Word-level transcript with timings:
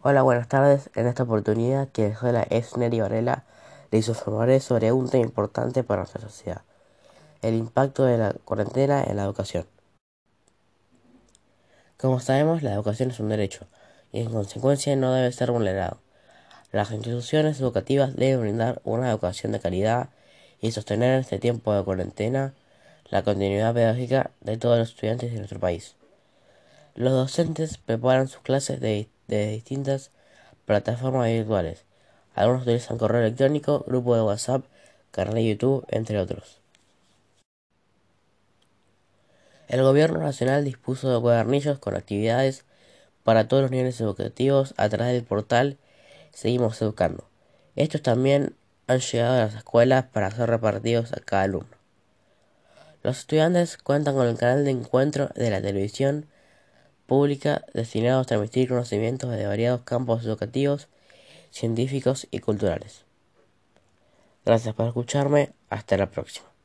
Hola, 0.00 0.22
buenas 0.22 0.46
tardes. 0.46 0.90
En 0.94 1.08
esta 1.08 1.24
oportunidad, 1.24 1.88
quien 1.92 2.10
les 2.10 2.22
habla 2.22 2.46
es 2.50 2.76
Neri 2.76 3.00
Varela. 3.00 3.42
Les 3.90 4.06
informaré 4.06 4.60
sobre 4.60 4.92
un 4.92 5.10
tema 5.10 5.24
importante 5.24 5.82
para 5.82 6.02
nuestra 6.02 6.20
sociedad: 6.20 6.62
el 7.42 7.54
impacto 7.54 8.04
de 8.04 8.16
la 8.16 8.32
cuarentena 8.44 9.02
en 9.02 9.16
la 9.16 9.24
educación. 9.24 9.66
Como 11.96 12.20
sabemos, 12.20 12.62
la 12.62 12.74
educación 12.74 13.10
es 13.10 13.18
un 13.18 13.28
derecho 13.28 13.66
y, 14.12 14.20
en 14.20 14.30
consecuencia, 14.30 14.94
no 14.94 15.12
debe 15.12 15.32
ser 15.32 15.50
vulnerado. 15.50 15.98
Las 16.70 16.92
instituciones 16.92 17.60
educativas 17.60 18.14
deben 18.14 18.42
brindar 18.42 18.80
una 18.84 19.10
educación 19.10 19.50
de 19.50 19.58
calidad 19.58 20.10
y 20.60 20.70
sostener 20.70 21.14
en 21.14 21.20
este 21.22 21.40
tiempo 21.40 21.74
de 21.74 21.82
cuarentena 21.82 22.54
la 23.10 23.24
continuidad 23.24 23.74
pedagógica 23.74 24.30
de 24.42 24.58
todos 24.58 24.78
los 24.78 24.90
estudiantes 24.90 25.32
de 25.32 25.38
nuestro 25.38 25.58
país. 25.58 25.96
Los 26.94 27.12
docentes 27.12 27.78
preparan 27.78 28.28
sus 28.28 28.42
clases 28.42 28.78
de 28.78 29.08
de 29.28 29.50
distintas 29.50 30.10
plataformas 30.64 31.28
virtuales. 31.28 31.84
Algunos 32.34 32.62
utilizan 32.62 32.98
correo 32.98 33.20
electrónico, 33.20 33.84
grupo 33.86 34.14
de 34.14 34.22
WhatsApp, 34.22 34.64
canal 35.10 35.34
de 35.34 35.46
YouTube, 35.46 35.84
entre 35.88 36.18
otros. 36.18 36.60
El 39.68 39.82
Gobierno 39.82 40.20
Nacional 40.20 40.64
dispuso 40.64 41.12
de 41.12 41.20
cuadernillos 41.20 41.78
con 41.78 41.94
actividades 41.94 42.64
para 43.22 43.48
todos 43.48 43.62
los 43.62 43.70
niveles 43.70 44.00
educativos 44.00 44.72
a 44.78 44.88
través 44.88 45.12
del 45.12 45.24
portal 45.24 45.76
Seguimos 46.32 46.80
Educando. 46.80 47.28
Estos 47.76 48.00
también 48.02 48.54
han 48.86 49.00
llegado 49.00 49.34
a 49.34 49.44
las 49.44 49.54
escuelas 49.54 50.04
para 50.06 50.30
ser 50.30 50.48
repartidos 50.48 51.12
a 51.12 51.20
cada 51.20 51.42
alumno. 51.42 51.76
Los 53.02 53.18
estudiantes 53.18 53.76
cuentan 53.76 54.14
con 54.14 54.26
el 54.26 54.38
canal 54.38 54.64
de 54.64 54.70
encuentro 54.70 55.28
de 55.34 55.50
la 55.50 55.60
televisión 55.60 56.26
pública 57.08 57.64
destinados 57.72 58.26
a 58.26 58.28
transmitir 58.28 58.68
conocimientos 58.68 59.30
de 59.30 59.46
variados 59.46 59.80
campos 59.80 60.24
educativos, 60.24 60.88
científicos 61.50 62.28
y 62.30 62.40
culturales. 62.40 63.06
Gracias 64.44 64.74
por 64.74 64.86
escucharme. 64.86 65.52
Hasta 65.70 65.96
la 65.96 66.10
próxima. 66.10 66.57